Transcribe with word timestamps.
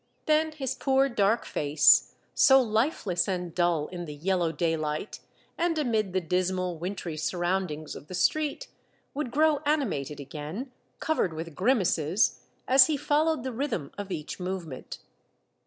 Then 0.25 0.53
his 0.53 0.73
poor 0.73 1.09
dark 1.09 1.45
face, 1.45 2.15
so 2.33 2.65
hfeless 2.65 3.27
and 3.27 3.53
dull 3.53 3.85
in 3.89 4.05
the 4.05 4.15
yellow 4.15 4.51
daylight 4.51 5.19
and 5.59 5.77
amid 5.77 6.11
the 6.11 6.19
dismal 6.19 6.79
wintry 6.79 7.15
sur 7.15 7.37
roundings 7.37 7.95
of 7.95 8.07
the 8.07 8.15
street, 8.15 8.67
would 9.13 9.29
grow 9.29 9.57
animated 9.59 10.19
again, 10.19 10.71
covered 10.99 11.35
with 11.35 11.53
grimaces, 11.53 12.41
as 12.67 12.87
he 12.87 12.97
followed 12.97 13.43
the 13.43 13.53
rhythm 13.53 13.91
of 13.95 14.11
each 14.11 14.39
movement. 14.39 14.97